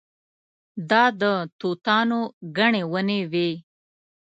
دا 0.89 1.03
د 1.21 1.23
توتانو 1.59 2.19
ګڼې 2.57 2.83
ونې 2.91 3.21
وې. 3.31 3.49